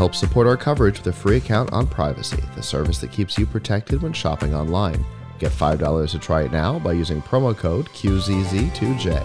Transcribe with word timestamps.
Help 0.00 0.14
support 0.14 0.46
our 0.46 0.56
coverage 0.56 0.96
with 0.96 1.08
a 1.08 1.12
free 1.12 1.36
account 1.36 1.70
on 1.74 1.86
Privacy, 1.86 2.42
the 2.56 2.62
service 2.62 3.02
that 3.02 3.12
keeps 3.12 3.36
you 3.36 3.44
protected 3.44 4.00
when 4.00 4.14
shopping 4.14 4.54
online. 4.54 5.04
Get 5.38 5.52
$5 5.52 6.10
to 6.12 6.18
try 6.18 6.44
it 6.44 6.52
now 6.52 6.78
by 6.78 6.92
using 6.92 7.20
promo 7.20 7.54
code 7.54 7.84
QZZ2J. 7.90 9.22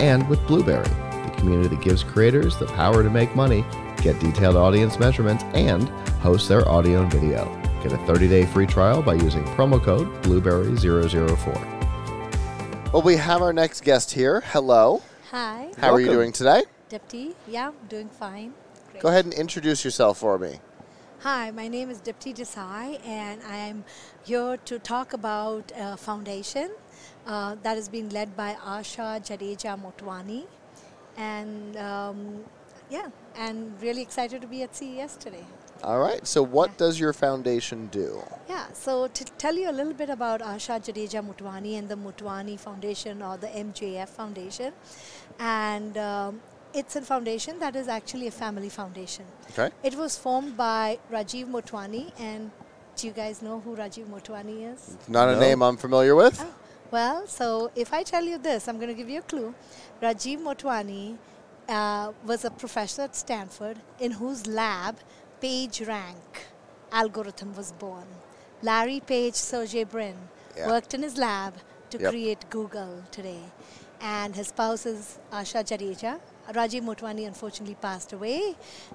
And 0.00 0.28
with 0.28 0.44
Blubrry, 0.48 0.82
the 0.82 1.34
community 1.36 1.68
that 1.68 1.84
gives 1.84 2.02
creators 2.02 2.58
the 2.58 2.66
power 2.66 3.04
to 3.04 3.10
make 3.10 3.36
money, 3.36 3.64
get 4.02 4.18
detailed 4.18 4.56
audience 4.56 4.98
measurements, 4.98 5.44
and 5.54 5.88
host 6.18 6.48
their 6.48 6.68
audio 6.68 7.02
and 7.02 7.12
video. 7.12 7.44
Get 7.84 7.92
a 7.92 7.98
30 7.98 8.26
day 8.26 8.44
free 8.44 8.66
trial 8.66 9.02
by 9.02 9.14
using 9.14 9.44
promo 9.44 9.80
code 9.80 10.08
Blubrry004. 10.24 12.92
Well, 12.92 13.02
we 13.02 13.14
have 13.14 13.40
our 13.40 13.52
next 13.52 13.84
guest 13.84 14.10
here. 14.10 14.40
Hello. 14.40 15.00
Hi, 15.30 15.70
How 15.78 15.92
are 15.92 16.00
you 16.00 16.08
doing 16.08 16.32
today? 16.32 16.64
Dipti. 16.90 17.34
Yeah, 17.46 17.70
doing 17.88 18.08
fine. 18.08 18.52
Go 19.00 19.08
ahead 19.08 19.24
and 19.24 19.34
introduce 19.34 19.84
yourself 19.84 20.18
for 20.18 20.38
me. 20.38 20.60
Hi, 21.20 21.50
my 21.50 21.68
name 21.68 21.90
is 21.90 22.00
Dipti 22.00 22.34
Desai, 22.34 23.04
and 23.06 23.40
I'm 23.42 23.84
here 24.24 24.56
to 24.56 24.78
talk 24.78 25.12
about 25.12 25.72
a 25.76 25.96
foundation 25.96 26.70
uh, 27.26 27.56
that 27.62 27.76
is 27.76 27.88
being 27.88 28.08
led 28.10 28.36
by 28.36 28.54
Asha 28.54 29.20
Jadeja 29.28 29.78
Motwani. 29.80 30.46
And 31.16 31.76
um, 31.76 32.44
yeah, 32.90 33.08
and 33.36 33.80
really 33.82 34.02
excited 34.02 34.40
to 34.40 34.46
be 34.46 34.62
at 34.62 34.74
CES 34.74 35.16
today. 35.16 35.44
All 35.84 36.00
right. 36.00 36.26
So, 36.26 36.42
what 36.42 36.70
Yeah. 36.70 36.76
does 36.78 36.98
your 36.98 37.12
foundation 37.12 37.86
do? 37.86 38.22
Yeah, 38.48 38.66
so 38.72 39.06
to 39.08 39.24
tell 39.24 39.54
you 39.54 39.70
a 39.70 39.76
little 39.80 39.92
bit 39.94 40.10
about 40.10 40.40
Asha 40.40 40.80
Jadeja 40.80 41.22
Motwani 41.28 41.78
and 41.78 41.88
the 41.88 41.96
Motwani 41.96 42.58
Foundation 42.58 43.22
or 43.22 43.36
the 43.36 43.48
MJF 43.48 44.08
Foundation, 44.08 44.72
and 45.38 45.96
um, 45.98 46.40
it's 46.74 46.96
a 46.96 47.02
foundation 47.02 47.58
that 47.60 47.74
is 47.76 47.88
actually 47.88 48.26
a 48.26 48.30
family 48.30 48.68
foundation. 48.68 49.24
Okay. 49.50 49.70
It 49.82 49.94
was 49.96 50.16
formed 50.18 50.56
by 50.56 50.98
Rajiv 51.10 51.46
Motwani, 51.46 52.12
and 52.18 52.50
do 52.96 53.06
you 53.06 53.12
guys 53.12 53.42
know 53.42 53.60
who 53.60 53.76
Rajiv 53.76 54.06
Motwani 54.06 54.72
is? 54.72 54.96
Not 55.08 55.28
a 55.28 55.38
name 55.38 55.62
I'm 55.62 55.76
familiar 55.76 56.14
with. 56.14 56.40
Oh, 56.40 56.54
well, 56.90 57.26
so 57.26 57.70
if 57.74 57.92
I 57.92 58.02
tell 58.02 58.24
you 58.24 58.38
this, 58.38 58.68
I'm 58.68 58.76
going 58.76 58.88
to 58.88 58.94
give 58.94 59.08
you 59.08 59.20
a 59.20 59.22
clue. 59.22 59.54
Rajiv 60.02 60.38
Motwani 60.40 61.16
uh, 61.68 62.12
was 62.24 62.44
a 62.44 62.50
professor 62.50 63.02
at 63.02 63.14
Stanford 63.16 63.78
in 64.00 64.12
whose 64.12 64.46
lab 64.46 64.96
PageRank 65.42 66.46
algorithm 66.92 67.54
was 67.54 67.72
born. 67.72 68.06
Larry 68.62 69.00
Page 69.00 69.34
Sergey 69.34 69.84
Brin 69.84 70.16
Yeah. 70.56 70.68
worked 70.68 70.92
in 70.94 71.02
his 71.02 71.16
lab 71.16 71.54
to 71.90 71.98
Yep. 71.98 72.10
create 72.10 72.50
Google 72.50 73.04
today. 73.10 73.42
And 74.00 74.34
his 74.36 74.48
spouse 74.48 74.86
is 74.86 75.18
Asha 75.32 75.62
Jadeja. 75.64 76.18
Rajiv 76.54 76.82
Motwani 76.82 77.26
unfortunately 77.26 77.74
passed 77.74 78.12
away. 78.12 78.54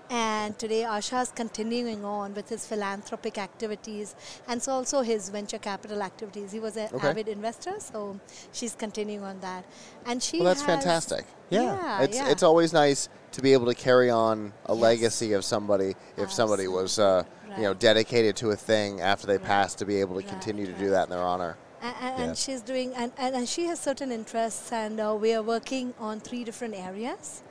And 0.09 0.57
today 0.57 0.81
Asha 0.83 1.21
is 1.21 1.31
continuing 1.31 2.03
on 2.03 2.33
with 2.33 2.49
his 2.49 2.65
philanthropic 2.65 3.37
activities 3.37 4.15
and 4.47 4.61
so 4.61 4.71
also 4.73 5.01
his 5.01 5.29
venture 5.29 5.59
capital 5.59 6.01
activities. 6.01 6.51
He 6.51 6.59
was 6.59 6.77
an 6.77 6.89
Okay. 6.93 7.07
avid 7.09 7.27
investor, 7.27 7.75
so 7.79 8.19
she's 8.51 8.75
continuing 8.75 9.23
on 9.23 9.39
that. 9.41 9.65
And 10.05 10.21
she 10.21 10.37
Well, 10.37 10.45
that's 10.47 10.61
has- 10.61 10.75
fantastic. 10.83 11.25
Yeah, 11.49 12.01
It's 12.01 12.17
yeah. 12.17 12.29
it's 12.29 12.41
always 12.43 12.73
nice 12.73 13.09
to 13.33 13.41
be 13.41 13.53
able 13.53 13.67
to 13.67 13.75
carry 13.75 14.09
on 14.09 14.53
a 14.65 14.73
Yes. 14.73 14.81
legacy 14.81 15.33
of 15.33 15.45
somebody 15.45 15.95
if 16.17 16.31
somebody 16.31 16.67
was 16.67 16.97
uh, 16.97 17.23
you 17.57 17.63
know 17.63 17.73
dedicated 17.75 18.35
to 18.37 18.49
a 18.49 18.55
thing 18.55 18.99
after 19.01 19.27
they 19.27 19.37
Right. 19.37 19.45
passed 19.45 19.77
to 19.79 19.85
be 19.85 19.99
able 19.99 20.15
to 20.15 20.21
Right, 20.21 20.29
continue 20.29 20.65
to 20.65 20.73
do 20.73 20.89
that 20.89 21.03
in 21.03 21.09
their 21.11 21.21
honor. 21.23 21.55
And, 21.83 21.95
and, 22.05 22.15
and 22.21 22.27
Yes. 22.29 22.43
she's 22.43 22.61
doing 22.61 22.93
and, 22.95 23.11
and, 23.17 23.35
and 23.35 23.47
she 23.47 23.65
has 23.65 23.79
certain 23.79 24.11
interests 24.11 24.71
and 24.71 24.99
uh, 24.99 25.15
we 25.25 25.33
are 25.33 25.43
working 25.43 25.93
on 25.99 26.19
three 26.19 26.43
different 26.43 26.75
areas 26.75 27.43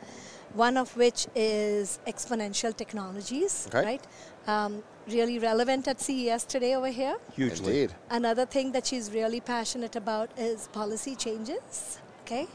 one 0.55 0.77
of 0.77 0.97
which 1.03 1.21
is 1.35 1.99
exponential 2.13 2.73
technologies 2.83 3.55
Okay. 3.69 3.85
right 3.91 4.05
um, 4.55 4.83
really 5.09 5.39
relevant 5.39 5.87
at 5.93 6.01
ces 6.01 6.45
today 6.55 6.75
over 6.75 6.89
here 7.01 7.17
Hugely. 7.37 7.83
Indeed. 7.83 7.95
another 8.11 8.47
thing 8.47 8.73
that 8.73 8.87
she's 8.87 9.11
really 9.13 9.41
passionate 9.41 9.97
about 10.05 10.29
is 10.39 10.69
policy 10.81 11.15
changes 11.15 11.99
okay 12.23 12.47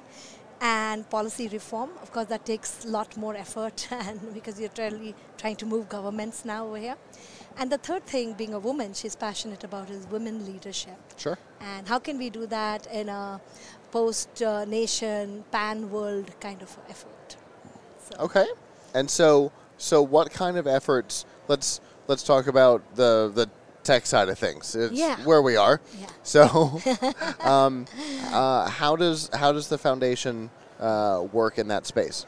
and 0.62 1.09
policy 1.09 1.47
reform 1.47 1.90
of 2.01 2.12
course 2.12 2.28
that 2.28 2.45
takes 2.45 2.85
a 2.85 2.88
lot 2.88 3.16
more 3.18 3.35
effort 3.35 3.88
and 3.91 4.34
because 4.34 4.59
you're 4.59 4.69
really 4.78 5.13
trying 5.38 5.56
to 5.56 5.66
move 5.66 5.88
governments 5.88 6.44
now 6.45 6.66
over 6.68 6.78
here 6.78 6.95
and 7.57 7.72
the 7.72 7.78
third 7.78 8.06
thing 8.06 8.34
being 8.34 8.53
a 8.53 8.59
woman 8.59 8.94
she's 8.94 9.16
passionate 9.16 9.63
about 9.63 9.90
is 9.90 10.07
women 10.07 10.46
leadership 10.46 10.97
Sure. 11.17 11.38
and 11.62 11.88
how 11.88 12.00
can 12.00 12.17
we 12.17 12.29
do 12.29 12.46
that 12.47 12.88
in 12.88 13.09
a 13.09 13.40
post 13.91 14.41
uh, 14.41 14.66
nation 14.66 15.44
pan 15.51 15.90
world 15.91 16.31
kind 16.40 16.62
of 16.62 16.78
effort 16.90 17.38
so, 18.09 18.23
Okay. 18.23 18.46
And 18.94 19.09
so 19.09 19.51
so 19.78 20.01
what 20.01 20.31
kind 20.31 20.57
of 20.57 20.66
efforts? 20.66 21.25
Let's 21.47 21.81
let's 22.07 22.23
talk 22.23 22.47
about 22.47 22.81
the 22.96 23.31
the 23.34 23.50
tech 23.88 24.06
side 24.06 24.30
of 24.34 24.38
things. 24.38 24.75
It's 24.75 24.94
Yeah. 24.94 25.16
where 25.30 25.42
we 25.50 25.56
are. 25.56 25.80
Yeah. 26.00 26.08
So, 26.24 26.42
um, 27.53 27.86
uh, 28.31 28.70
how 28.81 28.94
does 29.03 29.30
how 29.42 29.52
does 29.58 29.68
the 29.74 29.78
foundation 29.88 30.36
uh, 30.80 31.25
work 31.40 31.58
in 31.62 31.68
that 31.74 31.86
space? 31.94 32.26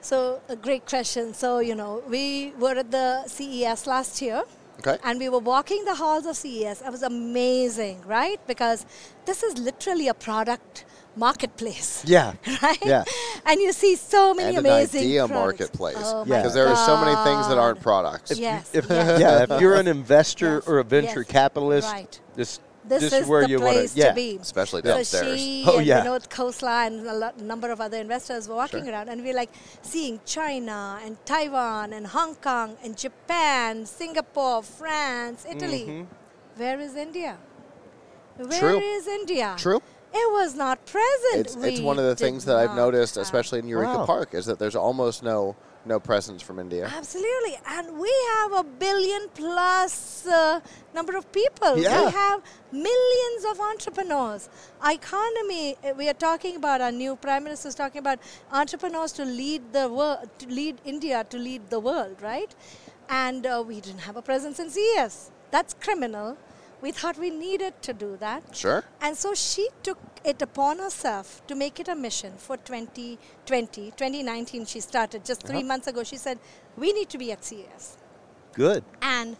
so 0.00 0.18
a 0.48 0.54
great 0.66 0.84
question 0.92 1.24
so 1.34 1.48
you 1.70 1.74
know 1.80 1.92
we 2.14 2.52
were 2.62 2.76
at 2.82 2.88
the 2.98 3.08
ces 3.26 3.80
last 3.94 4.22
year 4.26 4.40
Okay. 4.80 4.96
and 5.08 5.14
we 5.24 5.28
were 5.34 5.44
walking 5.54 5.80
the 5.90 5.96
halls 6.02 6.24
of 6.30 6.34
CES. 6.36 6.78
It 6.86 6.90
was 6.96 7.02
amazing, 7.14 7.96
right? 8.16 8.38
Because 8.52 8.80
this 9.28 9.42
is 9.48 9.52
literally 9.68 10.06
a 10.06 10.14
product 10.28 10.84
marketplace. 11.18 12.04
Yeah. 12.16 12.32
Right? 12.62 12.78
Yeah. 12.84 13.04
And 13.44 13.60
you 13.60 13.72
see 13.72 13.96
so 13.96 14.34
many 14.34 14.56
and 14.56 14.66
an 14.66 14.72
amazing 14.72 15.02
idea 15.02 15.26
products. 15.26 15.40
marketplace 15.60 15.96
Oh 16.00 16.24
Yeah. 16.26 16.36
because 16.38 16.54
there 16.54 16.68
are 16.68 16.76
so 16.76 16.96
many 16.96 17.14
things 17.28 17.48
that 17.48 17.58
aren't 17.58 17.78
God. 17.78 17.82
products. 17.90 18.38
Yes. 18.38 18.70
If, 18.74 18.86
yes. 18.88 19.20
yeah, 19.20 19.44
if 19.48 19.60
you're 19.60 19.74
an 19.76 19.88
investor 19.88 20.56
Yes, 20.56 20.68
or 20.68 20.78
a 20.78 20.84
venture 20.84 21.20
yes, 21.26 21.30
capitalist, 21.40 21.88
right. 21.92 22.20
this 22.36 22.60
This 22.88 23.02
this 23.02 23.12
is 23.12 23.20
is 23.22 23.28
where 23.28 23.42
the 23.44 23.50
you 23.52 23.60
want 23.60 23.74
place 23.76 23.92
to 23.94 23.98
yeah. 24.00 24.08
to 24.10 24.14
be. 24.14 24.30
Especially 24.40 24.80
So 24.82 24.88
downstairs. 24.94 25.38
she 25.40 25.64
Oh, 25.68 25.76
and 25.78 25.86
yeah. 25.86 26.04
Vinod 26.04 26.24
Khosla 26.36 26.76
and 26.88 26.94
a 27.06 27.16
lot, 27.22 27.32
number 27.52 27.68
of 27.74 27.78
other 27.86 27.98
investors 28.06 28.48
were 28.48 28.56
walking 28.64 28.84
Sure. 28.84 28.92
around, 28.92 29.08
and 29.12 29.18
we're 29.24 29.34
like 29.42 29.52
seeing 29.92 30.14
China 30.24 30.78
and 31.04 31.12
Taiwan 31.32 31.92
and 31.96 32.04
Hong 32.16 32.34
Kong 32.48 32.68
and 32.82 32.96
Japan, 32.96 33.84
Singapore, 34.00 34.62
France, 34.78 35.40
Italy. 35.54 35.84
Mhm. 35.88 36.06
Where 36.60 36.78
is 36.86 36.94
India? 37.06 37.34
Where 38.50 38.60
True. 38.62 38.78
is 38.94 39.06
India? 39.20 39.48
True. 39.58 39.82
It 40.12 40.32
was 40.32 40.54
not 40.54 40.84
present. 40.86 41.36
It's 41.46 41.56
it's 41.56 41.80
one 41.80 41.98
of 41.98 42.04
the 42.04 42.16
things 42.16 42.44
that 42.46 42.56
I've 42.56 42.74
noticed, 42.74 43.14
have- 43.16 43.22
especially 43.22 43.58
in 43.60 43.68
Eureka 43.68 43.98
Wow. 43.98 44.06
Park, 44.06 44.34
is 44.34 44.46
that 44.46 44.58
there's 44.58 44.76
almost 44.76 45.22
no 45.22 45.54
no 45.84 45.98
presence 46.00 46.42
from 46.42 46.58
India. 46.58 46.90
Absolutely, 46.94 47.56
and 47.66 47.98
we 47.98 48.12
have 48.36 48.52
a 48.52 48.64
billion 48.64 49.28
plus 49.34 50.26
uh, 50.26 50.60
number 50.94 51.16
of 51.16 51.30
people. 51.32 51.78
Yeah. 51.78 52.04
We 52.06 52.10
have 52.12 52.42
millions 52.72 53.44
of 53.50 53.60
entrepreneurs. 53.60 54.48
Economy. 54.84 55.76
uh, 55.84 55.92
We 55.96 56.08
are 56.08 56.14
talking 56.28 56.56
about 56.56 56.80
our 56.80 56.92
new 56.92 57.16
prime 57.16 57.44
minister 57.44 57.68
is 57.68 57.74
talking 57.74 58.00
about 58.00 58.18
entrepreneurs 58.52 59.12
to 59.12 59.24
lead 59.24 59.72
the 59.72 59.88
world, 59.88 60.28
to 60.40 60.46
lead 60.48 60.80
India, 60.84 61.24
to 61.30 61.38
lead 61.38 61.70
the 61.70 61.80
world, 61.80 62.16
right? 62.20 62.54
And 63.08 63.46
uh, 63.46 63.64
we 63.66 63.80
didn't 63.80 64.00
have 64.00 64.16
a 64.16 64.22
presence 64.22 64.58
in 64.58 64.68
CES. 64.70 65.30
That's 65.50 65.72
criminal. 65.74 66.36
We 66.80 66.92
thought 66.92 67.18
we 67.18 67.30
needed 67.30 67.80
to 67.82 67.92
do 67.92 68.16
that. 68.20 68.54
Sure. 68.56 68.84
And 69.00 69.16
so 69.16 69.34
she 69.34 69.68
took 69.82 69.98
it 70.24 70.40
upon 70.42 70.78
herself 70.78 71.42
to 71.48 71.54
make 71.54 71.80
it 71.80 71.88
a 71.88 71.94
mission 71.96 72.34
for 72.36 72.56
2020. 72.56 73.90
2019, 73.96 74.66
she 74.66 74.80
started 74.80 75.24
just 75.24 75.42
3 75.42 75.56
Uh-huh. 75.58 75.66
months 75.66 75.86
ago. 75.88 76.04
She 76.04 76.16
said, 76.16 76.38
We 76.76 76.92
need 76.92 77.08
to 77.10 77.18
be 77.18 77.32
at 77.32 77.44
CES. 77.44 77.96
Good. 78.52 78.84
And 79.02 79.36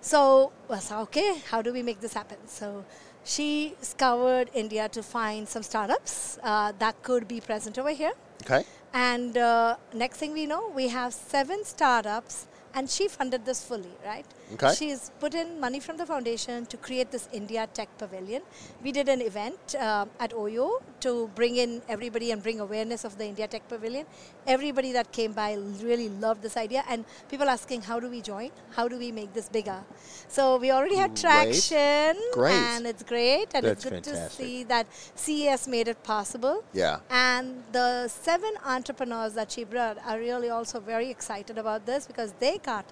so 0.00 0.52
I 0.68 0.78
said, 0.80 0.98
okay, 1.06 1.38
how 1.50 1.62
do 1.62 1.72
we 1.72 1.82
make 1.82 2.00
this 2.00 2.12
happen? 2.14 2.38
So 2.46 2.84
she 3.24 3.74
scoured 3.80 4.50
India 4.52 4.88
to 4.90 5.02
find 5.02 5.48
some 5.48 5.62
startups 5.62 6.38
uh, 6.42 6.72
that 6.78 7.02
could 7.02 7.26
be 7.28 7.40
present 7.40 7.78
over 7.78 7.90
here. 7.90 8.12
Okay. 8.44 8.64
And 8.92 9.36
uh, 9.38 9.76
next 9.94 10.16
thing 10.18 10.32
we 10.32 10.46
know, 10.46 10.68
we 10.74 10.88
have 10.88 11.14
seven 11.14 11.64
startups, 11.64 12.46
and 12.74 12.90
she 12.90 13.08
funded 13.08 13.44
this 13.46 13.62
fully, 13.64 13.94
right? 14.04 14.26
Okay. 14.54 14.74
She's 14.74 15.10
put 15.20 15.34
in 15.34 15.58
money 15.58 15.80
from 15.80 15.96
the 15.96 16.06
foundation 16.06 16.66
to 16.66 16.76
create 16.76 17.10
this 17.10 17.28
India 17.32 17.68
Tech 17.72 17.88
Pavilion. 17.98 18.42
We 18.82 18.92
did 18.92 19.08
an 19.08 19.20
event 19.20 19.74
uh, 19.74 20.06
at 20.20 20.32
OYO 20.32 20.82
to 21.00 21.30
bring 21.34 21.56
in 21.56 21.82
everybody 21.88 22.30
and 22.32 22.42
bring 22.42 22.60
awareness 22.60 23.04
of 23.04 23.16
the 23.18 23.24
India 23.24 23.48
Tech 23.48 23.66
Pavilion. 23.68 24.06
Everybody 24.46 24.92
that 24.92 25.12
came 25.12 25.32
by 25.32 25.54
really 25.82 26.08
loved 26.08 26.42
this 26.42 26.56
idea, 26.56 26.84
and 26.88 27.04
people 27.30 27.48
asking, 27.48 27.82
how 27.82 27.98
do 27.98 28.10
we 28.10 28.20
join? 28.20 28.50
How 28.76 28.88
do 28.88 28.98
we 28.98 29.10
make 29.12 29.32
this 29.32 29.48
bigger? 29.48 29.80
So 30.28 30.56
we 30.58 30.70
already 30.70 30.96
had 30.96 31.16
traction, 31.16 32.16
Great. 32.32 32.52
and 32.52 32.86
it's 32.86 33.02
great, 33.02 33.48
and 33.54 33.64
That's 33.64 33.84
it's 33.84 33.90
good 33.90 34.04
to 34.04 34.30
see 34.30 34.64
that 34.64 34.86
CES 35.14 35.68
made 35.68 35.88
it 35.88 36.02
possible. 36.02 36.64
Yeah. 36.72 37.00
And 37.10 37.62
the 37.72 38.08
seven 38.08 38.52
entrepreneurs 38.64 39.34
that 39.34 39.50
she 39.52 39.64
brought 39.64 39.98
are 40.06 40.18
really 40.18 40.50
also 40.50 40.80
very 40.80 41.10
excited 41.10 41.58
about 41.58 41.86
this 41.86 42.06
because 42.06 42.32
they 42.38 42.58
got, 42.58 42.84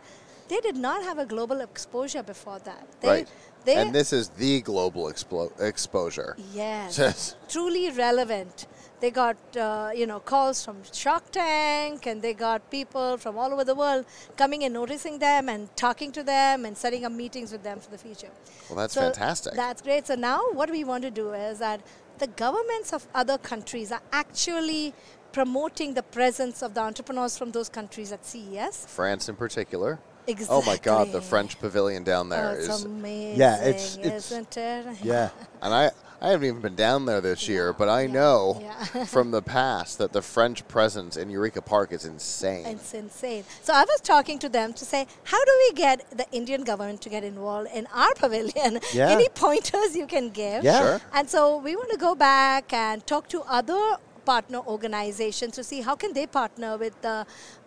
they 0.51 0.61
did 0.61 0.77
not 0.77 1.03
have 1.05 1.19
a 1.19 1.27
global 1.35 1.61
exposure 1.61 2.23
before 2.23 2.59
that. 2.71 2.85
They, 3.01 3.09
Right. 3.09 3.29
They 3.65 3.77
and 3.77 3.95
this 3.95 4.13
is 4.13 4.31
the 4.31 4.63
global 4.63 5.05
explo- 5.13 5.53
exposure. 5.61 6.35
Yes. 6.53 7.37
Truly 7.49 7.91
relevant. 7.91 8.67
They 9.01 9.11
got, 9.11 9.37
uh, 9.57 9.91
you 9.95 10.07
know, 10.07 10.21
calls 10.21 10.65
from 10.65 10.79
Shark 10.93 11.31
Tank 11.31 12.07
and 12.07 12.23
they 12.23 12.35
got 12.35 12.71
people 12.71 13.17
from 13.19 13.39
all 13.39 13.53
over 13.53 13.65
the 13.65 13.75
world 13.75 14.07
coming 14.37 14.65
and 14.65 14.73
noticing 14.75 15.19
them 15.19 15.49
and 15.49 15.75
talking 15.77 16.11
to 16.13 16.23
them 16.23 16.65
and 16.65 16.77
setting 16.77 17.05
up 17.05 17.13
meetings 17.13 17.53
with 17.53 17.63
them 17.63 17.81
for 17.81 17.91
the 17.91 17.99
future. 17.99 18.33
Well, 18.69 18.79
that's 18.79 18.95
So 18.95 19.03
fantastic. 19.03 19.55
That's 19.55 19.83
great. 19.83 20.07
So 20.07 20.15
now 20.15 20.41
what 20.53 20.71
we 20.71 20.83
want 20.85 21.03
to 21.05 21.11
do 21.11 21.33
is 21.33 21.59
that 21.59 21.81
the 22.19 22.27
governments 22.29 22.93
of 22.93 23.07
other 23.15 23.39
countries 23.39 23.93
are 23.93 24.03
actually 24.13 24.95
promoting 25.33 25.95
the 25.95 26.03
presence 26.03 26.63
of 26.63 26.75
the 26.75 26.81
entrepreneurs 26.81 27.39
from 27.39 27.53
those 27.53 27.69
countries 27.69 28.11
at 28.13 28.25
CES. 28.27 28.87
France 28.87 29.29
in 29.29 29.37
particular. 29.37 29.99
Exactly. 30.31 30.57
Oh 30.57 30.63
my 30.63 30.77
God, 30.77 31.13
the 31.13 31.21
French 31.21 31.59
pavilion 31.59 32.05
down 32.05 32.27
Oh, 32.27 32.37
there 32.37 32.57
it's 32.57 32.69
is, 32.69 32.85
amazing, 32.85 33.39
Yeah, 33.39 33.57
it's- 33.63 33.97
it's- 33.99 34.31
isn't 34.33 34.57
it? 34.57 34.87
Yeah. 35.05 35.31
and 35.63 35.75
I 35.75 35.91
I 36.23 36.33
haven't 36.33 36.49
even 36.49 36.61
been 36.61 36.75
down 36.77 37.07
there 37.07 37.23
this 37.23 37.49
year, 37.49 37.73
but 37.73 37.89
I 37.89 38.03
yeah, 38.03 38.13
know 38.13 38.59
yeah. 38.61 39.05
from 39.07 39.31
the 39.37 39.41
past 39.41 39.97
that 39.97 40.13
the 40.13 40.21
French 40.21 40.69
presence 40.69 41.17
in 41.17 41.31
Eureka 41.31 41.63
Park 41.63 41.93
is 41.93 42.05
insane. 42.05 42.67
It's 42.67 42.93
insane. 42.93 43.45
So 43.63 43.73
I 43.73 43.85
was 43.85 44.01
talking 44.03 44.39
to 44.41 44.51
them 44.51 44.75
to 44.75 44.85
say, 44.85 45.07
how 45.25 45.43
do 45.43 45.53
we 45.69 45.73
get 45.77 46.05
the 46.11 46.27
Indian 46.31 46.63
government 46.63 47.01
to 47.05 47.09
get 47.09 47.25
involved 47.25 47.71
in 47.75 47.87
our 47.95 48.13
pavilion? 48.17 48.81
Yeah. 48.93 49.09
Any 49.09 49.29
pointers 49.31 49.97
you 49.97 50.07
can 50.07 50.29
give? 50.29 50.63
Yeah. 50.63 50.81
Sure. 50.83 51.01
And 51.15 51.31
so 51.31 51.57
we 51.57 51.75
want 51.75 51.91
to 51.93 51.97
go 51.97 52.15
back 52.15 52.71
and 52.75 53.07
talk 53.07 53.27
to 53.29 53.41
other 53.49 53.97
partner 54.31 54.61
organizations 54.75 55.53
to 55.59 55.63
see 55.71 55.81
how 55.87 55.95
can 56.03 56.13
they 56.19 56.27
partner 56.41 56.73
with 56.83 56.95
the 57.07 57.17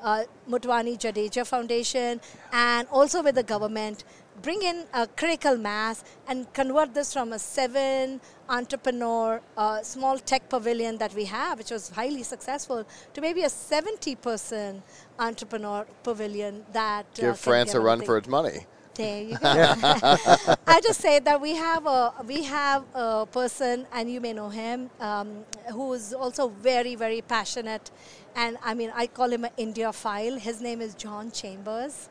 uh, 0.01 0.23
Motwani 0.49 0.93
Jadeja 1.03 1.45
Foundation 1.45 2.21
and 2.53 2.87
also 2.99 3.21
with 3.21 3.35
the 3.35 3.47
government 3.53 4.05
bring 4.41 4.61
in 4.63 4.77
a 4.93 5.05
critical 5.21 5.57
mass 5.57 6.03
and 6.27 6.51
convert 6.53 6.93
this 6.93 7.13
from 7.15 7.33
a 7.33 7.39
seven 7.39 8.21
entrepreneur 8.49 9.41
uh, 9.57 9.81
small 9.81 10.17
tech 10.17 10.47
pavilion 10.49 10.97
that 11.03 11.13
we 11.13 11.25
have 11.25 11.57
which 11.57 11.71
was 11.71 11.89
highly 11.89 12.23
successful 12.23 12.85
to 13.13 13.21
maybe 13.21 13.43
a 13.43 13.49
70 13.49 14.15
person 14.15 14.81
entrepreneur 15.19 15.85
pavilion 16.03 16.65
that 16.71 17.05
uh, 17.05 17.21
Give 17.21 17.25
can 17.25 17.35
France 17.49 17.73
a 17.73 17.81
run 17.81 18.01
for 18.01 18.17
its 18.17 18.27
money. 18.27 18.59
There 18.95 19.23
you 19.23 19.37
go. 19.37 20.55
I 20.65 20.79
just 20.79 21.01
say 21.01 21.19
that 21.19 21.41
we 21.41 21.55
have 21.55 21.85
a 21.85 22.13
we 22.25 22.43
have 22.43 22.85
a 22.95 23.25
person, 23.25 23.85
and 23.91 24.09
you 24.09 24.21
may 24.21 24.31
know 24.31 24.47
him, 24.49 24.89
um, 25.01 25.43
who 25.73 25.91
is 25.93 26.13
also 26.13 26.47
very 26.47 26.95
very 26.95 27.19
passionate, 27.21 27.91
and 28.33 28.57
I 28.63 28.73
mean 28.73 28.89
I 28.95 29.07
call 29.07 29.29
him 29.29 29.43
an 29.43 29.51
Indiaphile. 29.57 30.39
His 30.39 30.61
name 30.61 30.79
is 30.79 30.95
John 30.95 31.31
Chambers. 31.31 32.07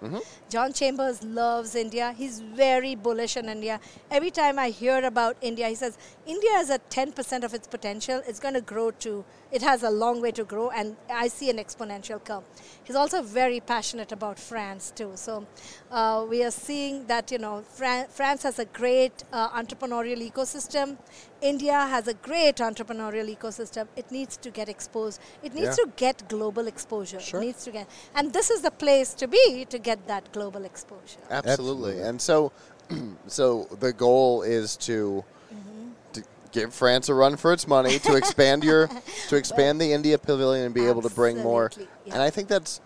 John 0.51 0.75
Chambers 0.75 1.23
loves 1.23 1.75
India. 1.75 2.13
He's 2.13 2.41
very 2.41 2.95
bullish 2.95 3.39
on 3.39 3.49
India. 3.49 3.81
Every 4.11 4.31
time 4.31 4.59
I 4.59 4.69
hear 4.69 5.03
about 5.03 5.39
India, 5.41 5.69
he 5.69 5.75
says 5.75 5.97
India 6.27 6.51
is 6.59 6.69
at 6.69 6.91
10% 6.91 7.45
of 7.45 7.55
its 7.55 7.67
potential. 7.67 8.23
It's 8.27 8.39
going 8.39 8.55
to 8.55 8.61
grow 8.61 8.91
to. 8.91 9.25
It 9.51 9.63
has 9.63 9.83
a 9.83 9.91
long 9.91 10.21
way 10.21 10.31
to 10.33 10.45
grow, 10.45 10.71
and 10.71 10.97
I 11.11 11.29
see 11.29 11.49
an 11.49 11.57
exponential 11.57 12.23
curve. 12.23 12.43
He's 12.85 12.97
also 12.97 13.23
very 13.23 13.61
passionate 13.61 14.13
about 14.13 14.39
France 14.39 14.93
too. 14.95 15.13
So 15.15 15.47
uh, 15.91 16.27
we 16.29 16.45
are 16.45 16.51
seeing 16.51 17.07
that 17.07 17.31
you 17.33 17.39
know 17.39 17.63
Fran- 17.63 18.09
France 18.09 18.42
has 18.43 18.59
a 18.59 18.65
great 18.67 19.25
uh, 19.33 19.49
entrepreneurial 19.51 20.21
ecosystem. 20.31 20.97
India 21.41 21.73
has 21.87 22.09
a 22.09 22.15
great 22.15 22.57
entrepreneurial 22.57 23.29
ecosystem. 23.37 23.87
It 23.97 24.11
needs 24.11 24.37
to 24.39 24.51
get 24.51 24.69
exposed. 24.69 25.21
It 25.43 25.55
needs 25.55 25.77
Yeah. 25.79 25.85
to 25.85 25.91
get 25.97 26.29
global 26.29 26.67
exposure. 26.67 27.21
Sure. 27.21 27.41
It 27.41 27.47
needs 27.47 27.65
to 27.65 27.71
get, 27.71 27.87
and 28.15 28.33
this 28.33 28.51
is 28.51 28.63
the 28.63 28.71
place 28.71 29.15
to 29.15 29.27
be 29.29 29.65
to 29.67 29.79
get 29.79 30.07
that 30.09 30.33
global 30.33 30.65
exposure. 30.65 31.21
Absolutely. 31.31 32.01
And 32.01 32.21
so, 32.21 32.53
so 33.27 33.67
the 33.81 33.93
goal 33.93 34.43
is 34.43 34.77
to, 34.89 35.25
Mm-hmm. 35.53 35.89
to 36.15 36.23
give 36.53 36.73
France 36.73 37.11
a 37.11 37.15
run 37.15 37.37
for 37.37 37.53
its 37.53 37.67
money, 37.69 37.99
to 37.99 38.15
expand 38.17 38.65
your, 38.65 38.89
to 39.29 39.37
expand 39.37 39.81
the 39.81 39.93
India 39.93 40.17
Pavilion 40.17 40.65
and 40.65 40.75
be 40.75 40.87
able 40.87 41.03
to 41.03 41.11
bring 41.11 41.39
more. 41.43 41.71
Yeah. 41.77 42.15
And 42.15 42.23
I 42.23 42.31
think 42.31 42.49
that's, 42.49 42.81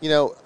you 0.00 0.10
know, 0.10 0.36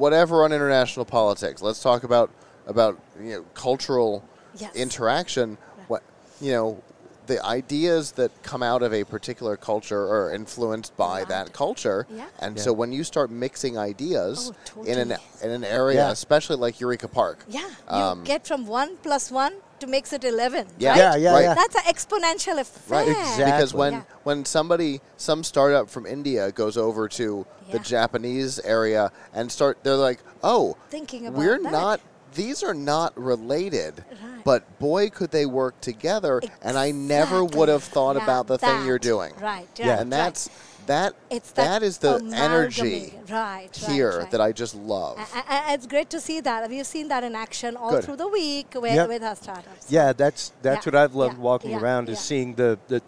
whatever 0.00 0.42
on 0.44 0.52
international 0.52 1.04
politics. 1.04 1.62
Let's 1.62 1.80
talk 1.82 2.02
about 2.04 2.30
about 2.66 2.98
you 3.22 3.32
know 3.36 3.42
cultural 3.54 4.24
Yes. 4.56 4.74
interaction. 4.74 5.58
What 5.88 6.02
you 6.40 6.52
know. 6.52 6.82
The 7.26 7.44
ideas 7.46 8.12
that 8.12 8.32
come 8.42 8.60
out 8.60 8.82
of 8.82 8.92
a 8.92 9.04
particular 9.04 9.56
culture 9.56 10.02
are 10.12 10.32
influenced 10.34 10.96
by 10.96 11.20
Right. 11.20 11.28
that 11.28 11.52
culture, 11.52 12.04
Yeah. 12.10 12.24
and 12.40 12.56
Yeah. 12.56 12.62
so 12.64 12.72
when 12.72 12.90
you 12.90 13.04
start 13.04 13.30
mixing 13.30 13.78
ideas 13.78 14.50
Oh, 14.76 14.82
in 14.82 14.98
an 14.98 15.16
in 15.40 15.50
an 15.50 15.62
area, 15.62 16.06
Yeah. 16.06 16.10
especially 16.10 16.56
like 16.56 16.80
Eureka 16.80 17.06
Park. 17.06 17.44
Yeah, 17.46 17.60
you 17.60 18.04
Um, 18.08 18.24
get 18.24 18.48
from 18.48 18.66
one 18.66 18.96
plus 18.96 19.30
one 19.30 19.52
to 19.80 19.86
makes 19.86 20.12
it 20.12 20.24
eleven. 20.24 20.66
Yeah. 20.78 20.90
right? 20.90 20.98
Yeah, 20.98 21.16
yeah, 21.16 21.32
Right. 21.32 21.42
yeah. 21.44 21.54
That's 21.54 21.74
an 21.74 21.82
exponential 21.82 22.60
effect. 22.60 22.88
Right, 22.90 23.08
Exactly. 23.08 23.44
because 23.44 23.74
when 23.74 23.92
Yeah. 23.94 24.02
when 24.22 24.44
somebody 24.44 25.00
some 25.16 25.42
startup 25.44 25.90
from 25.90 26.06
India 26.06 26.52
goes 26.52 26.76
over 26.76 27.08
to 27.08 27.46
the 27.72 27.78
Japanese 27.78 28.58
area 28.60 29.12
and 29.32 29.50
start, 29.50 29.78
they're 29.82 29.96
like, 29.96 30.20
oh, 30.42 30.76
Thinking 30.90 31.26
about 31.26 31.38
we're 31.38 31.62
that. 31.62 31.72
not. 31.72 32.00
These 32.34 32.62
are 32.62 32.74
not 32.74 33.16
related, 33.18 34.04
Right. 34.10 34.44
but 34.44 34.78
boy, 34.78 35.10
could 35.10 35.30
they 35.30 35.46
work 35.46 35.80
together! 35.80 36.40
And 36.62 36.78
I 36.78 36.90
never 36.90 37.44
would 37.44 37.68
have 37.68 37.82
thought 37.84 38.16
Yeah, 38.16 38.22
about 38.24 38.46
the 38.46 38.58
thing 38.58 38.86
you're 38.86 38.98
doing. 38.98 39.32
Right. 39.40 39.66
Yeah. 39.76 39.90
right, 39.90 40.00
and 40.00 40.10
right. 40.12 40.16
that's 40.16 40.48
that. 40.86 41.14
It's 41.28 41.50
that 41.52 41.82
is 41.82 41.98
the 41.98 42.16
energy 42.34 43.14
right, 43.28 43.68
right, 43.68 43.76
here 43.76 44.20
right. 44.20 44.30
that 44.30 44.40
I 44.40 44.52
just 44.52 44.74
love. 44.74 45.18
A- 45.18 45.38
a- 45.38 45.70
a- 45.70 45.74
it's 45.74 45.86
great 45.86 46.10
to 46.10 46.20
see 46.20 46.40
that. 46.40 46.68
We've 46.70 46.86
seen 46.86 47.08
that 47.08 47.24
in 47.24 47.34
action 47.34 47.76
all 47.76 47.90
Good. 47.90 48.04
through 48.04 48.16
the 48.16 48.28
week 48.28 48.72
with, 48.74 48.94
Yep. 48.94 49.08
with 49.08 49.22
our 49.22 49.36
startups. 49.36 49.86
Yeah, 49.90 50.12
that's 50.12 50.52
that's 50.62 50.86
Yeah, 50.86 50.92
what 50.92 51.00
I've 51.02 51.14
loved 51.14 51.34
yeah, 51.36 51.40
walking 51.42 51.70
yeah, 51.72 51.80
around 51.80 52.08
is 52.08 52.18
seeing 52.20 52.54
the, 52.54 52.78
the 52.88 53.02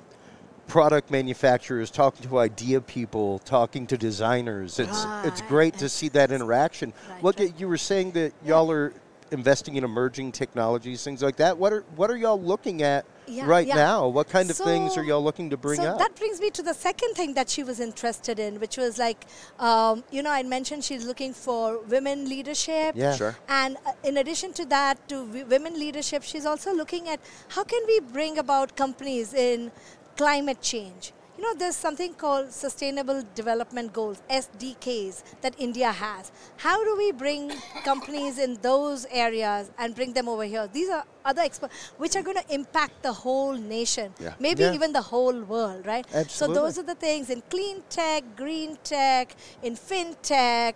product 0.69 1.11
manufacturers 1.11 1.91
talking 1.91 2.29
to 2.29 2.39
idea 2.39 2.81
people, 2.81 3.39
talking 3.41 3.87
to 3.89 3.97
designers. 3.99 4.79
It's 4.79 5.05
it's 5.25 5.41
great 5.43 5.79
to 5.79 5.89
see 5.89 6.09
that 6.11 6.31
interaction. 6.33 6.93
Right, 7.11 7.23
Look, 7.25 7.41
at 7.41 7.59
you 7.61 7.69
were 7.69 7.79
saying 7.79 8.13
that 8.13 8.33
y'all 8.45 8.71
are 8.71 8.93
investing 9.33 9.77
in 9.77 9.85
emerging 9.85 10.33
technologies, 10.33 11.03
things 11.03 11.23
like 11.23 11.37
that. 11.37 11.57
What 11.59 11.73
are 11.73 11.81
what 11.97 12.11
are 12.11 12.17
y'all 12.17 12.41
looking 12.41 12.83
at 12.83 13.05
Yeah, 13.27 13.47
right 13.47 13.67
yeah. 13.67 13.75
now? 13.75 14.09
What 14.09 14.29
kind 14.29 14.51
of 14.51 14.57
things 14.57 14.97
are 14.97 15.05
y'all 15.05 15.25
looking 15.25 15.51
to 15.51 15.57
bring 15.57 15.81
so 15.81 15.85
up? 15.85 15.99
that 15.99 16.15
brings 16.17 16.41
me 16.41 16.51
to 16.51 16.63
the 16.63 16.75
second 16.75 17.15
thing 17.15 17.35
that 17.35 17.49
she 17.49 17.65
was 17.65 17.81
interested 17.81 18.39
in, 18.39 18.61
which 18.61 18.77
was 18.77 18.99
like, 18.99 19.25
um, 19.59 20.05
you 20.11 20.23
know, 20.23 20.31
I 20.31 20.43
mentioned 20.43 20.85
she's 20.85 21.05
looking 21.05 21.33
for 21.33 21.79
women 21.85 22.29
leadership. 22.29 22.95
Yeah. 22.95 23.17
Sure. 23.17 23.37
And 23.49 23.77
uh, 23.87 23.93
in 24.05 24.19
addition 24.19 24.53
to 24.55 24.65
that, 24.67 25.09
to 25.09 25.25
women 25.49 25.75
leadership, 25.79 26.23
she's 26.23 26.47
also 26.47 26.75
looking 26.75 27.09
at 27.09 27.21
how 27.49 27.65
can 27.65 27.83
we 27.87 28.01
bring 28.01 28.39
about 28.39 28.77
companies 28.77 29.33
in 29.35 29.73
climate 30.17 30.61
change. 30.61 31.13
You 31.39 31.43
know, 31.45 31.55
there's 31.59 31.77
something 31.77 32.13
called 32.13 32.53
Sustainable 32.53 33.23
Development 33.35 33.91
Goals 33.91 34.21
(SDGs) 34.29 35.23
that 35.41 35.55
India 35.59 35.91
has. 35.91 36.31
How 36.59 36.85
do 36.85 36.95
we 36.97 37.11
bring 37.11 37.51
companies 37.85 38.39
in 38.39 38.59
those 38.61 39.07
areas 39.11 39.71
and 39.79 39.95
bring 39.95 40.13
them 40.13 40.29
over 40.29 40.45
here? 40.45 40.69
These 40.71 40.91
are 40.91 41.05
other 41.25 41.41
expo- 41.43 41.71
which 41.97 42.17
are 42.17 42.23
going 42.23 42.37
to 42.37 42.55
impact 42.55 43.03
the 43.03 43.13
whole 43.15 43.55
nation, 43.55 44.13
Yeah. 44.21 44.35
maybe 44.39 44.63
Yeah. 44.65 44.75
even 44.75 44.93
the 44.93 45.01
whole 45.01 45.41
world, 45.55 45.87
right? 45.87 46.05
Absolutely. 46.13 46.55
So 46.55 46.61
those 46.61 46.79
are 46.79 46.83
the 46.83 46.95
things 47.07 47.31
in 47.31 47.43
clean 47.49 47.83
tech, 47.89 48.25
green 48.37 48.77
tech, 48.85 49.35
in 49.63 49.75
fintech, 49.75 50.75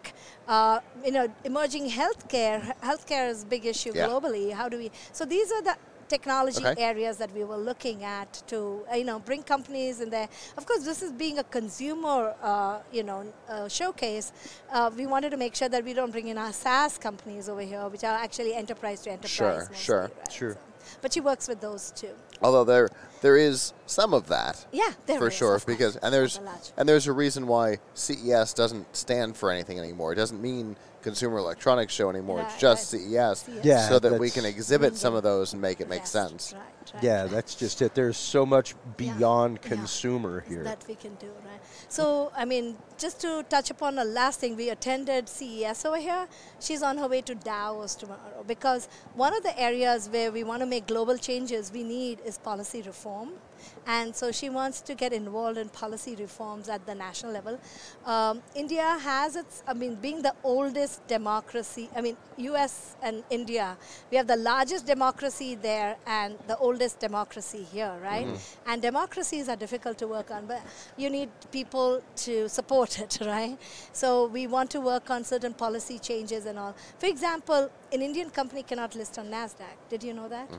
uh, 0.49 0.81
you 1.05 1.13
know, 1.13 1.29
emerging 1.45 1.91
healthcare. 1.91 2.73
Healthcare 2.81 3.29
is 3.29 3.43
a 3.43 3.47
big 3.47 3.67
issue 3.67 3.93
Yeah. 3.95 4.07
globally. 4.09 4.53
How 4.53 4.71
do 4.71 4.79
we? 4.79 4.91
So 5.13 5.27
these 5.27 5.53
are 5.53 5.61
the 5.61 5.77
technology 6.09 6.65
Okay. 6.65 6.83
areas 6.83 7.17
that 7.19 7.33
we 7.35 7.45
were 7.45 7.57
looking 7.57 8.05
at 8.05 8.43
to 8.49 8.85
you 8.95 9.05
know 9.05 9.19
bring 9.19 9.43
companies 9.43 10.01
in 10.01 10.11
there. 10.11 10.29
Of 10.57 10.67
course, 10.67 10.85
this 10.85 11.03
is 11.03 11.13
being 11.13 11.39
a 11.39 11.45
consumer 11.45 12.35
uh, 12.43 12.79
you 12.93 13.03
know 13.03 13.25
uh, 13.49 13.69
showcase. 13.69 14.33
Uh, 14.73 14.91
we 14.97 15.07
wanted 15.07 15.31
to 15.31 15.37
make 15.37 15.55
sure 15.55 15.69
that 15.69 15.85
we 15.85 15.93
don't 15.93 16.11
bring 16.13 16.29
in 16.29 16.39
our 16.39 16.53
SaaS 16.53 16.99
companies 16.99 17.49
over 17.49 17.61
here, 17.63 17.87
which 17.89 18.05
are 18.05 18.17
actually 18.17 18.55
enterprise 18.55 19.01
to 19.03 19.11
enterprise. 19.11 19.31
Sure, 19.31 19.59
mostly, 19.59 19.77
sure, 19.77 20.03
right? 20.03 20.33
sure. 20.33 20.53
So- 20.55 20.59
but 21.03 21.13
she 21.13 21.21
works 21.21 21.49
with 21.49 21.61
those 21.61 21.91
too. 21.91 22.15
Although 22.43 22.63
there 22.65 22.89
there 23.21 23.37
is 23.37 23.73
some 23.87 24.15
of 24.15 24.29
that. 24.29 24.67
Yeah, 24.73 24.93
there 25.07 25.19
for 25.19 25.29
is, 25.29 25.35
sure 25.35 25.61
because 25.67 25.97
and 25.97 26.15
there's 26.15 26.37
Of 26.37 26.43
a 26.45 26.47
large- 26.47 26.71
and 26.77 26.89
there's 26.89 27.07
a 27.09 27.13
reason 27.13 27.47
why 27.49 27.79
CES 27.95 28.55
doesn't 28.55 28.95
stand 28.95 29.37
for 29.37 29.51
anything 29.51 29.79
anymore. 29.81 30.13
It 30.13 30.17
doesn't 30.17 30.41
mean 30.41 30.77
Consumer 31.07 31.39
Electronics 31.39 31.95
Show 31.95 32.11
anymore. 32.11 32.41
it's 32.41 32.59
just 32.59 32.93
right. 32.93 33.01
CES, 33.01 33.39
CES. 33.39 33.65
Yeah, 33.65 33.89
so 33.89 34.01
that 34.01 34.19
we 34.19 34.29
can 34.29 34.45
exhibit 34.45 34.97
some 34.97 35.15
of 35.15 35.23
those 35.23 35.53
and 35.53 35.63
make 35.63 35.81
it 35.81 35.89
make 35.89 36.01
Yes, 36.01 36.11
sense. 36.11 36.53
Right, 36.53 36.95
right, 36.95 37.05
yeah, 37.05 37.27
that's 37.27 37.55
just 37.55 37.81
it. 37.81 37.95
There's 37.95 38.17
so 38.17 38.45
much 38.45 38.75
beyond 38.97 39.61
Yeah. 39.63 39.69
consumer 39.69 40.45
here. 40.49 40.65
that 40.65 40.83
we 40.89 40.97
can 40.97 41.15
do, 41.27 41.29
right? 41.49 41.61
So, 41.89 42.33
I 42.37 42.45
mean, 42.45 42.77
just 42.99 43.21
to 43.21 43.45
touch 43.49 43.71
upon 43.71 43.95
the 43.95 44.05
last 44.05 44.41
thing, 44.41 44.57
we 44.57 44.69
attended 44.69 45.29
CES 45.29 45.85
over 45.85 45.99
here. 46.09 46.27
She's 46.59 46.83
on 46.83 46.99
her 46.99 47.07
way 47.07 47.21
to 47.23 47.37
Davos 47.37 47.95
tomorrow 47.95 48.43
because 48.45 48.89
one 49.15 49.33
of 49.33 49.45
the 49.45 49.57
areas 49.57 50.09
where 50.09 50.33
we 50.33 50.43
want 50.43 50.59
to 50.63 50.67
make 50.67 50.89
global 50.89 51.17
changes 51.19 51.71
we 51.73 51.85
need 51.85 52.19
is 52.25 52.37
policy 52.37 52.83
reform. 52.83 53.29
And 53.87 54.15
so 54.15 54.33
she 54.33 54.49
wants 54.49 54.81
to 54.83 54.95
get 54.95 55.13
involved 55.13 55.59
in 55.59 55.69
policy 55.69 56.17
reforms 56.17 56.69
at 56.69 56.87
the 56.87 56.95
national 56.95 57.33
level. 57.33 57.59
Um, 58.05 58.43
India 58.55 58.99
has 59.01 59.37
its, 59.37 59.63
I 59.67 59.75
mean, 59.75 59.97
being 59.97 60.23
the 60.23 60.35
oldest 60.43 60.67
oldest 60.77 61.07
democracy. 61.07 61.89
I 61.97 62.01
mean, 62.01 62.17
U.S. 62.39 62.97
and 63.03 63.23
India. 63.31 63.77
We 64.11 64.17
have 64.17 64.27
the 64.27 64.37
largest 64.37 64.87
democracy 64.87 65.55
there 65.55 65.97
and 66.07 66.37
the 66.47 66.57
oldest 66.59 66.99
democracy 67.01 67.63
here, 67.73 67.95
right? 68.03 68.27
And 68.67 68.83
democracies 68.83 69.49
are 69.49 69.57
difficult 69.57 69.99
to 69.99 70.07
work 70.07 70.31
on, 70.31 70.47
but 70.47 70.63
you 70.97 71.11
need 71.11 71.31
people 71.53 72.03
to 72.27 72.49
support 72.49 72.99
it, 72.99 73.19
right? 73.27 73.57
So 73.93 74.27
we 74.27 74.47
want 74.47 74.71
to 74.71 74.81
work 74.81 75.11
on 75.11 75.25
certain 75.25 75.55
policy 75.55 75.99
changes 75.99 76.47
and 76.47 76.59
all. 76.59 76.75
For 76.99 77.07
example, 77.07 77.71
an 77.93 78.03
Indian 78.03 78.31
company 78.31 78.63
cannot 78.63 78.95
list 78.95 79.19
on 79.19 79.27
Nasdaq. 79.27 79.77
Did 79.89 80.03
you 80.03 80.15
know 80.15 80.29
that? 80.29 80.51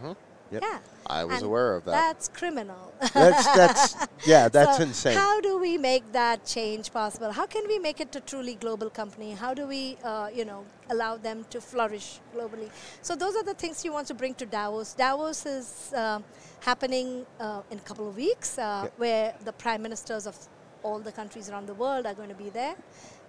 Yep. 0.51 0.63
Yeah. 0.63 0.79
I 1.09 1.23
was 1.25 1.35
And 1.37 1.45
aware 1.45 1.75
of 1.75 1.85
that. 1.85 1.91
That's 1.91 2.27
criminal. 2.27 2.91
That's 3.13 3.45
that's 3.47 3.95
yeah, 4.25 4.49
that's 4.49 4.77
So 4.77 4.83
insane. 4.83 5.15
How 5.17 5.39
do 5.39 5.57
we 5.57 5.77
make 5.77 6.11
that 6.11 6.45
change 6.45 6.91
possible? 6.91 7.31
How 7.31 7.45
can 7.45 7.63
we 7.67 7.79
make 7.79 8.01
it 8.01 8.13
a 8.15 8.19
truly 8.19 8.55
global 8.55 8.89
company? 8.89 9.31
How 9.31 9.53
do 9.53 9.67
we, 9.67 9.97
uh, 10.03 10.29
you 10.33 10.43
know, 10.43 10.65
allow 10.89 11.15
them 11.17 11.45
to 11.49 11.61
flourish 11.61 12.19
globally? 12.35 12.69
So 13.01 13.15
those 13.15 13.35
are 13.37 13.43
the 13.43 13.53
things 13.53 13.85
you 13.85 13.93
want 13.93 14.07
to 14.07 14.13
bring 14.13 14.33
to 14.35 14.45
Davos. 14.45 14.93
Davos 14.95 15.45
is 15.45 15.93
uh, 15.95 16.19
happening 16.61 17.25
uh, 17.39 17.61
in 17.71 17.77
a 17.77 17.81
couple 17.81 18.07
of 18.09 18.15
weeks, 18.17 18.57
uh, 18.57 18.81
Yep. 18.83 18.93
where 18.97 19.33
the 19.45 19.53
prime 19.53 19.81
ministers 19.81 20.27
of 20.27 20.35
all 20.83 20.99
the 20.99 21.11
countries 21.11 21.49
around 21.49 21.67
the 21.67 21.73
world 21.73 22.05
are 22.05 22.13
going 22.13 22.29
to 22.29 22.35
be 22.35 22.49
there, 22.49 22.75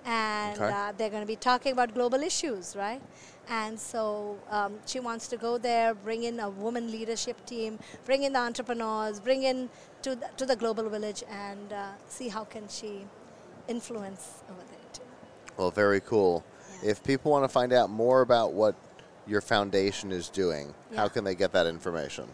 and 0.05 0.61
Okay. 0.61 0.71
uh, 0.73 0.93
they're 0.97 1.11
going 1.11 1.23
to 1.23 1.27
be 1.27 1.37
talking 1.37 1.73
about 1.73 1.95
global 1.95 2.23
issues, 2.23 2.75
right? 2.77 3.01
And 3.51 3.79
so 3.79 4.37
um, 4.51 4.75
she 4.87 5.01
wants 5.01 5.29
to 5.29 5.37
go 5.37 5.57
there, 5.57 5.95
bring 5.95 6.25
in 6.25 6.39
a 6.41 6.51
woman 6.51 6.91
leadership 6.91 7.45
team, 7.47 7.79
bring 8.05 8.25
in 8.25 8.33
the 8.35 8.39
entrepreneurs, 8.39 9.21
bring 9.21 9.45
in 9.45 9.71
to 10.03 10.15
the, 10.17 10.29
to 10.37 10.45
the 10.45 10.57
global 10.57 10.89
village, 10.91 11.25
and 11.31 11.73
uh, 11.73 11.93
see 12.09 12.29
how 12.29 12.45
can 12.45 12.69
she 12.69 13.07
influence 13.67 14.43
over 14.51 14.61
there 14.71 14.79
too. 14.93 15.03
Well, 15.57 15.71
very 15.71 16.01
cool. 16.01 16.45
Yeah. 16.83 16.91
If 16.91 17.03
people 17.03 17.33
want 17.33 17.45
to 17.45 17.49
find 17.49 17.73
out 17.73 17.91
more 17.91 18.21
about 18.21 18.53
what 18.53 18.75
your 19.27 19.41
foundation 19.41 20.13
is 20.13 20.29
doing, 20.29 20.75
how 20.95 21.09
can 21.09 21.25
they 21.25 21.35
get 21.35 21.53
that 21.53 21.67
information? 21.67 22.29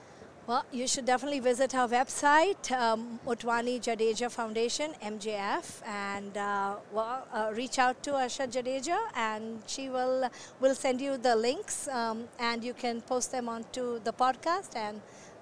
Well, 0.47 0.67
you 0.73 0.87
should 0.87 1.07
definitely 1.07 1.41
visit 1.41 1.75
our 1.75 1.89
website, 1.89 2.71
um, 2.71 3.19
Utwani 3.27 3.81
Jadeja 3.81 4.31
Foundation, 4.31 4.93
MJF, 5.03 5.81
and 5.87 6.37
uh, 6.37 6.75
well, 6.93 7.27
uh, 7.33 7.51
reach 7.55 7.79
out 7.79 8.03
to 8.03 8.11
Asha 8.11 8.47
Jadeja, 8.47 8.99
and 9.17 9.63
she 9.67 9.89
will 9.89 10.29
will 10.61 10.75
send 10.75 11.01
you 11.01 11.17
the 11.17 11.35
links, 11.35 11.89
um, 11.89 12.29
and 12.39 12.63
you 12.63 12.75
can 12.75 13.01
post 13.01 13.33
them 13.33 13.49
onto 13.49 14.01
the 14.01 14.13
podcast, 14.13 14.77
and 14.77 15.01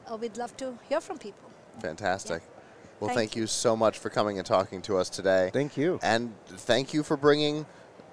uh, 0.09 0.17
we'd 0.17 0.37
love 0.37 0.57
to 0.59 0.79
hear 0.89 1.01
from 1.01 1.19
people. 1.19 1.51
Fantastic. 1.81 2.43
Well, 3.01 3.09
Thank 3.09 3.19
thank 3.19 3.35
you. 3.35 3.43
you 3.43 3.47
so 3.49 3.75
much 3.75 3.99
for 3.99 4.09
coming 4.09 4.39
and 4.39 4.47
talking 4.47 4.81
to 4.83 4.99
us 4.99 5.11
today. 5.11 5.51
Thank 5.53 5.77
you. 5.77 5.99
And 6.05 6.33
thank 6.47 6.95
you 6.95 7.03
for 7.03 7.17
bringing 7.17 7.67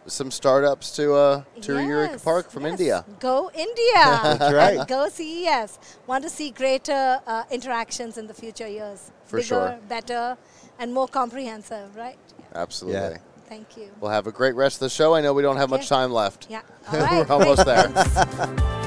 some 0.10 0.32
startups 0.32 0.92
to 0.96 1.14
uh, 1.14 1.44
to 1.62 1.74
Eureka 1.82 2.14
Yes, 2.14 2.24
Park 2.24 2.50
from 2.52 2.64
yes. 2.64 2.72
India. 2.72 3.06
Go 3.20 3.52
India! 3.54 3.94
That's 3.96 4.54
right. 4.54 4.78
And 4.80 4.88
go 4.96 5.10
CES. 5.10 5.80
Want 6.08 6.24
to 6.24 6.30
see 6.30 6.52
greater 6.52 7.20
uh, 7.26 7.44
interactions 7.52 8.18
in 8.18 8.28
the 8.28 8.34
future 8.34 8.68
years. 8.68 9.12
For 9.26 9.38
Bigger, 9.38 9.48
sure. 9.48 9.80
better, 9.88 10.38
and 10.80 10.94
more 10.94 11.08
comprehensive, 11.08 11.96
right? 11.96 12.18
Absolutely. 12.56 13.00
Yeah. 13.00 13.18
Thank 13.48 13.78
you. 13.78 13.90
We'll 14.00 14.12
have 14.12 14.28
a 14.28 14.32
great 14.32 14.56
rest 14.56 14.78
of 14.78 14.82
the 14.82 14.90
show. 14.90 15.16
I 15.16 15.22
know 15.22 15.34
we 15.34 15.42
don't 15.42 15.58
have 15.58 15.70
much 15.70 15.90
time 15.90 16.12
left. 16.12 16.48
Yeah. 16.50 16.62
All 16.92 17.00
right. 17.00 17.28
We're 17.28 17.34
almost 17.34 17.66
there. 17.66 17.88
Thanks. 17.90 18.79